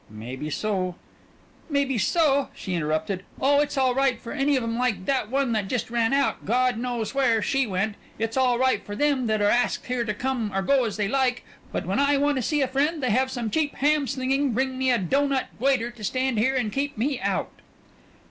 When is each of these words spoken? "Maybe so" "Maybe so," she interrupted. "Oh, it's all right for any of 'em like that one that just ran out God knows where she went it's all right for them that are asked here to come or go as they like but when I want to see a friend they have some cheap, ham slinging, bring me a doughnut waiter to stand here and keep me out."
"Maybe 0.09 0.49
so" 0.49 0.95
"Maybe 1.69 1.99
so," 1.99 2.49
she 2.55 2.73
interrupted. 2.73 3.23
"Oh, 3.39 3.59
it's 3.59 3.77
all 3.77 3.93
right 3.93 4.19
for 4.19 4.31
any 4.31 4.55
of 4.55 4.63
'em 4.63 4.75
like 4.75 5.05
that 5.05 5.29
one 5.29 5.51
that 5.51 5.67
just 5.67 5.91
ran 5.91 6.11
out 6.11 6.43
God 6.43 6.79
knows 6.79 7.13
where 7.13 7.39
she 7.43 7.67
went 7.67 7.93
it's 8.17 8.35
all 8.35 8.57
right 8.57 8.83
for 8.83 8.95
them 8.95 9.27
that 9.27 9.43
are 9.43 9.49
asked 9.49 9.85
here 9.85 10.03
to 10.03 10.13
come 10.15 10.51
or 10.55 10.63
go 10.63 10.85
as 10.85 10.97
they 10.97 11.07
like 11.07 11.45
but 11.71 11.85
when 11.85 11.99
I 11.99 12.17
want 12.17 12.37
to 12.37 12.41
see 12.41 12.63
a 12.63 12.67
friend 12.67 13.03
they 13.03 13.11
have 13.11 13.29
some 13.29 13.51
cheap, 13.51 13.75
ham 13.75 14.07
slinging, 14.07 14.53
bring 14.55 14.75
me 14.75 14.89
a 14.91 14.97
doughnut 14.97 15.49
waiter 15.59 15.91
to 15.91 16.03
stand 16.03 16.39
here 16.39 16.55
and 16.55 16.73
keep 16.73 16.97
me 16.97 17.19
out." 17.19 17.51